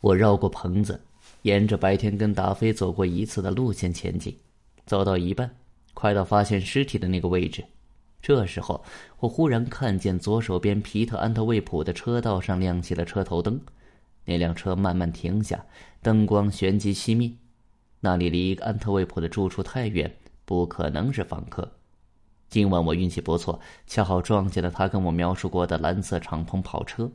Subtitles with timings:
[0.00, 1.00] 我绕过棚子，
[1.42, 4.38] 沿着白天跟达菲走过一次的路线前进，
[4.86, 5.50] 走到一半，
[5.92, 7.64] 快到发现尸体的那个位置。
[8.22, 8.84] 这时候，
[9.18, 13.60] 我忽然看见左手边皮特安特卫普的车道上亮起了车头灯，
[14.24, 15.64] 那辆车慢慢停下，
[16.02, 17.32] 灯光旋即熄灭。
[18.00, 21.72] 那里离安特卫普的住处太远，不可能是访客。
[22.48, 27.10] 今晚我运气不错，恰好撞见了他跟我描述过的蓝色敞篷跑车。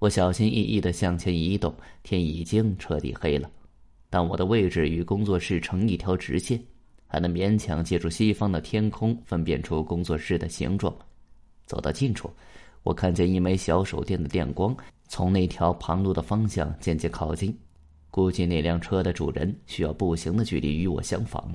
[0.00, 1.72] 我小心翼翼的向前移动，
[2.02, 3.48] 天已经彻底黑了，
[4.08, 6.60] 但我的位置与工作室成一条直线。
[7.12, 10.94] 还能勉强借助西方的天空分辨出工作室的形状。
[11.66, 12.30] 走到近处，
[12.84, 14.74] 我看见一枚小手电的电光
[15.08, 17.52] 从那条旁路的方向渐渐靠近。
[18.12, 21.52] 估计那辆车的主人需要步行的距离与我相仿，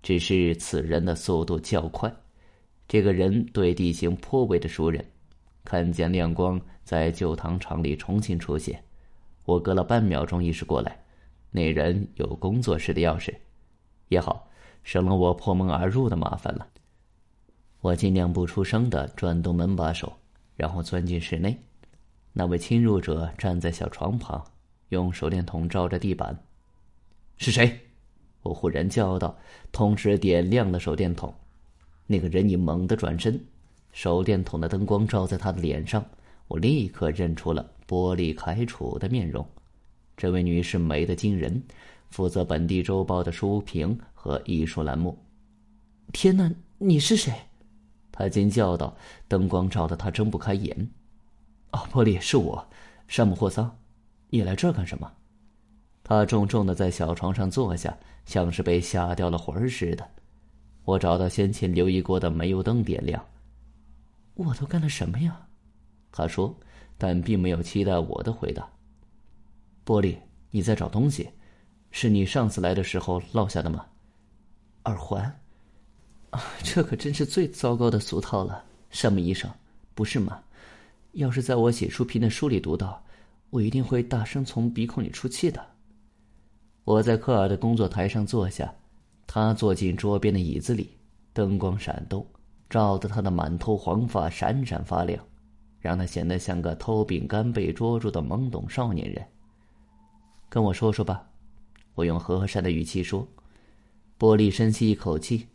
[0.00, 2.10] 只是此人的速度较快。
[2.86, 5.04] 这个人对地形颇为的熟人。
[5.64, 8.84] 看见亮光在旧糖厂里重新出现，
[9.44, 11.04] 我隔了半秒钟意识过来，
[11.50, 13.34] 那人有工作室的钥匙。
[14.08, 14.48] 也好。
[14.84, 16.66] 省了我破门而入的麻烦了。
[17.80, 20.12] 我尽量不出声的转动门把手，
[20.56, 21.58] 然后钻进室内。
[22.34, 24.44] 那位侵入者站在小床旁，
[24.90, 26.38] 用手电筒照着地板。
[27.38, 27.80] 是谁？
[28.42, 29.38] 我忽然叫道，
[29.72, 31.34] 同时点亮了手电筒。
[32.06, 33.42] 那个人影猛地转身，
[33.94, 36.04] 手电筒的灯光照在他的脸上，
[36.48, 39.46] 我立刻认出了波利凯楚的面容。
[40.16, 41.62] 这位女士美得惊人。
[42.10, 45.18] 负责本地周报的书评和艺术栏目。
[46.12, 47.32] 天哪，你是谁？
[48.12, 50.88] 他惊叫道，灯光照得他睁不开眼。
[51.72, 52.64] 哦，波利，是我，
[53.08, 53.76] 山姆霍桑。
[54.30, 55.10] 你来这儿干什么？
[56.04, 60.08] 他重重的在小床上坐下，像是被吓掉了魂儿似的。
[60.84, 63.20] 我找到先前留意过的煤油灯，点亮。
[64.34, 65.46] 我都干了什么呀？
[66.12, 66.54] 他说，
[66.98, 68.68] 但并没有期待我的回答。
[69.82, 70.18] 波利，
[70.50, 71.28] 你在找东西。
[71.96, 73.86] 是你上次来的时候落下的吗？
[74.86, 75.22] 耳环，
[76.30, 79.48] 啊，这可真是最糟糕的俗套了，山姆医生，
[79.94, 80.42] 不是吗？
[81.12, 83.00] 要是在我写书评的书里读到，
[83.50, 85.64] 我一定会大声从鼻孔里出气的。
[86.82, 88.74] 我在科尔的工作台上坐下，
[89.24, 90.90] 他坐进桌边的椅子里，
[91.32, 92.26] 灯光闪动，
[92.68, 95.24] 照得他的满头黄发闪闪发亮，
[95.80, 99.24] 让他显得像个偷饼干被捉住的懵懂少年人。
[100.48, 101.28] 跟我说说吧。
[101.94, 103.24] 我用和善的语气说
[104.18, 105.46] ：“波利，深吸一口气。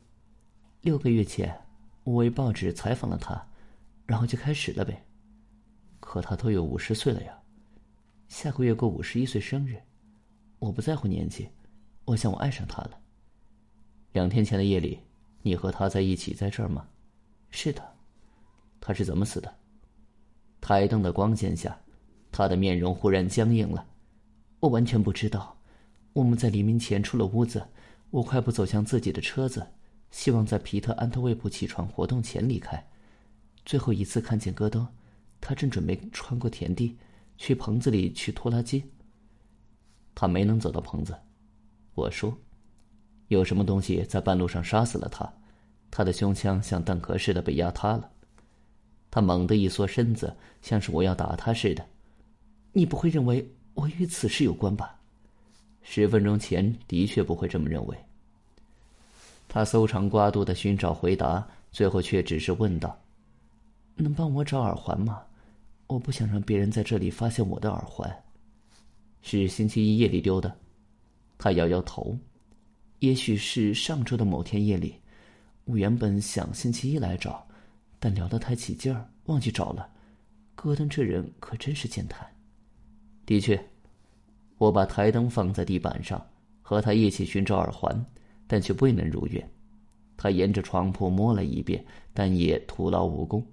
[0.79, 1.53] 六个月前，
[2.05, 3.45] 我为报纸采访了他，
[4.05, 5.05] 然后就开始了呗。
[5.99, 7.37] 可他都有五十岁了呀，
[8.29, 9.75] 下个月过五十一岁生日。
[10.59, 11.49] 我不在乎年纪，
[12.05, 12.91] 我想我爱上他了。
[14.13, 14.97] 两天前的夜里，
[15.41, 16.87] 你和他在一起在这儿吗？
[17.49, 17.95] 是的。
[18.79, 19.53] 他是怎么死的？
[20.61, 21.79] 台灯的光线下，
[22.31, 23.85] 他的面容忽然僵硬了。
[24.59, 25.55] 我完全不知道。”
[26.13, 27.65] 我们在黎明前出了屋子，
[28.09, 29.65] 我快步走向自己的车子，
[30.09, 32.83] 希望在皮特安特卫普起床活动前离开。
[33.63, 34.85] 最后一次看见戈登，
[35.39, 36.97] 他正准备穿过田地，
[37.37, 38.83] 去棚子里取拖拉机。
[40.15, 41.15] 他没能走到棚子，
[41.93, 42.35] 我说，
[43.27, 45.31] 有什么东西在半路上杀死了他，
[45.91, 48.09] 他的胸腔像蛋壳似的被压塌了。
[49.11, 51.85] 他猛地一缩身子，像是我要打他似的。
[52.71, 54.95] 你不会认为我与此事有关吧？
[55.81, 57.97] 十分钟前的确不会这么认为。
[59.47, 62.95] 他搜肠刮肚的寻找回答，最后却只是问道
[63.97, 65.23] ：“能帮我找耳环吗？
[65.87, 68.07] 我不想让别人在这里发现我的耳环。
[69.23, 70.55] 是星期一夜里丢的。”
[71.39, 72.15] 他摇摇头
[72.99, 74.98] ：“也许是上周的某天夜里。
[75.69, 77.47] 我原本想星期一来找，
[77.99, 79.87] 但聊得太起劲儿，忘记找了。
[80.55, 82.27] 戈登这人可真是健谈。
[83.23, 83.63] 的确。”
[84.57, 86.19] 我把台灯放在地板上，
[86.63, 88.03] 和他一起寻找耳环，
[88.47, 89.47] 但却未能如愿。
[90.17, 93.45] 他沿着床铺摸了一遍，但也徒劳无功。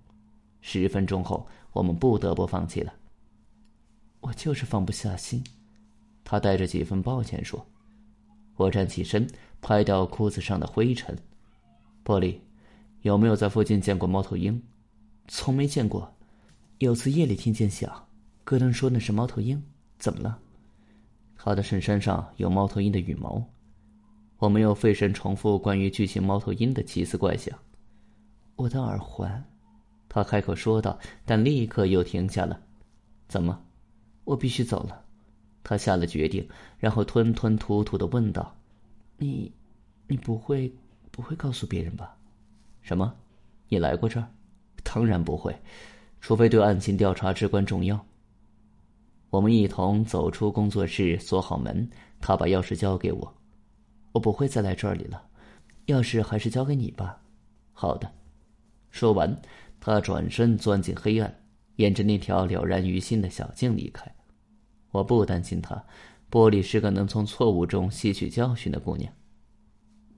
[0.62, 2.94] 十分钟后，我们不得不放弃了。
[4.20, 5.44] 我就是放不下心，
[6.24, 7.64] 他带着几分抱歉说。
[8.56, 9.28] 我站起身，
[9.60, 11.14] 拍掉裤子上的灰尘。
[12.06, 12.40] 波利，
[13.02, 14.62] 有没有在附近见过猫头鹰？
[15.26, 16.14] 从没见过。
[16.78, 18.06] 有次夜里听见响，
[18.44, 19.60] 戈登说那是猫头鹰。
[19.98, 20.38] 怎么了？
[21.34, 23.42] 他的衬衫上有猫头鹰的羽毛，
[24.38, 27.58] 我没有费神重复关于巨型猫头鹰的奇思怪想。
[28.54, 29.44] 我的耳环，
[30.08, 32.60] 他开口说道，但立刻又停下了。
[33.26, 33.60] 怎么？
[34.22, 35.04] 我必须走了。
[35.64, 36.48] 他下了决定，
[36.78, 38.56] 然后吞吞吐吐的问道
[39.18, 39.50] ：“你，
[40.06, 40.72] 你不会
[41.16, 42.14] 不会告诉别人吧？
[42.82, 43.16] 什么？
[43.68, 44.28] 你来过这儿？
[44.84, 45.58] 当然不会，
[46.20, 47.98] 除非对案情调查至关重要。”
[49.30, 51.88] 我们一同走出工作室，锁好门。
[52.20, 53.34] 他把钥匙交给我，
[54.12, 55.22] 我不会再来这里了。
[55.86, 57.20] 钥匙还是交给你吧。
[57.72, 58.10] 好的。
[58.90, 59.40] 说完，
[59.80, 61.34] 他转身钻进黑暗，
[61.76, 64.10] 沿着那条了然于心的小径离开。
[64.90, 65.74] 我不担心他，
[66.30, 69.12] 玻璃是个能从错误中吸取教训的姑娘。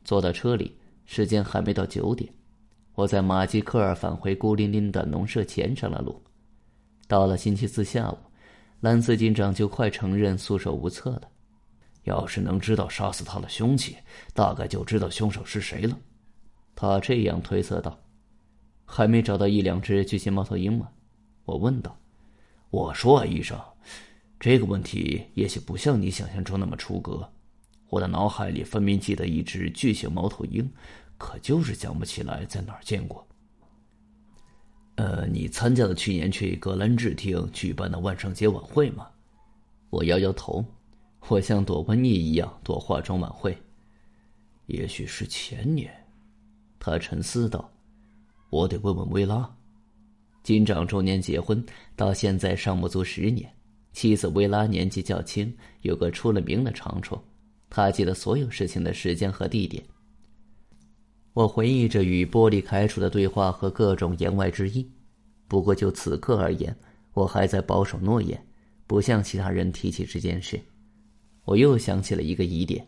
[0.05, 0.78] 坐到车里，
[1.11, 2.31] 时间还没到九点，
[2.95, 6.23] 我在马基克尔返回孤零零的农舍前上了路。
[7.07, 8.19] 到了星期四下午，
[8.81, 11.23] 兰斯警长就快承认束手无策了。
[12.05, 13.97] 要是能知道杀死他的凶器，
[14.35, 15.99] 大概就知道凶手是谁了。
[16.77, 17.99] 他这样推测道
[18.85, 20.91] ：“还没找到一两只巨型猫头鹰吗？”
[21.47, 21.99] 我问道。
[22.69, 23.59] “我说啊，医生，
[24.39, 27.27] 这个问题也许不像你想象中那么出格。
[27.89, 30.71] 我的脑海里分明记得一只巨型猫头鹰，
[31.17, 33.27] 可就是想不起来在哪儿见过。”
[34.97, 39.09] 呃，你参加了去年去格兰治厅举办的万圣节晚会吗？
[39.91, 40.65] 我摇摇头。
[41.27, 43.55] 我像躲瘟疫一样躲化妆晚会，
[44.67, 45.93] 也许是前年。
[46.79, 47.71] 他沉思道
[48.51, 49.53] ：“我得问问薇拉。”
[50.45, 51.63] 警长周年结婚
[51.97, 53.53] 到现在尚不足十年，
[53.93, 55.53] 妻子薇拉年纪较轻，
[55.83, 57.21] 有个出了名的长处，
[57.79, 59.81] 他记得所有事情的时间和地点。
[61.33, 64.91] 我回忆着与波利开出的对话和各种言外之意，
[65.47, 66.77] 不过就此刻而言，
[67.13, 68.45] 我还在保守诺言，
[68.89, 70.61] 不向其他人提起这件事。
[71.45, 72.85] 我又想起了一个疑点：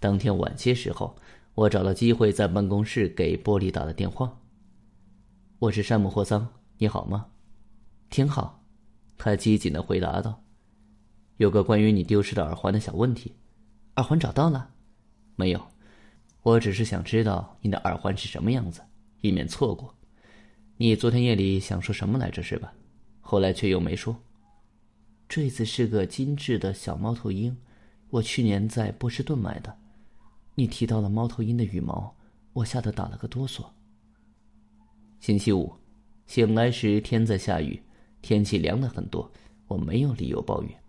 [0.00, 1.14] 当天晚些时候，
[1.54, 4.36] 我找了机会在办公室给波利打了电话。
[5.60, 6.48] 我是山姆·霍桑，
[6.78, 7.26] 你好吗？
[8.10, 8.60] 挺好，
[9.16, 10.42] 他机警的回答道
[11.38, 13.36] ：“有个关于你丢失的耳环的小问题，
[13.96, 14.70] 耳环找到了？
[15.36, 15.60] 没有，
[16.42, 18.80] 我只是想知道你的耳环是什么样子，
[19.20, 19.94] 以免错过。
[20.76, 22.42] 你昨天夜里想说什么来着？
[22.42, 22.72] 是吧？
[23.20, 24.16] 后来却又没说。
[25.28, 27.56] 坠子是个精致的小猫头鹰。”
[28.10, 29.74] 我去年在波士顿买的。
[30.54, 32.14] 你提到了猫头鹰的羽毛，
[32.52, 33.64] 我吓得打了个哆嗦。
[35.18, 35.72] 星期五，
[36.26, 37.82] 醒来时天在下雨，
[38.20, 39.32] 天气凉了很多，
[39.66, 40.82] 我没有理由抱怨。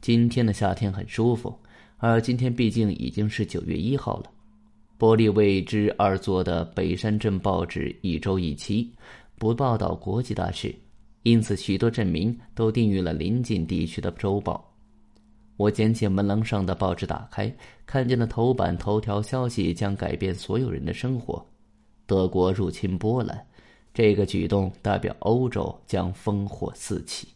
[0.00, 1.58] 今天的夏天很舒服，
[2.04, 4.30] 而今天毕竟已经是九月一号了。
[4.98, 8.90] 波利为之而做的北山镇报纸一周一期，
[9.38, 10.74] 不报道国际大事，
[11.22, 14.68] 因此许多镇民都订阅了邻近地区的周报。
[15.56, 17.54] 我捡起门廊上的报纸，打开，
[17.86, 21.46] 看见了头版头条消息将改变所有人的生活：
[22.04, 23.46] 德国入侵波兰，
[23.94, 27.28] 这个举动代表欧洲将烽火四起。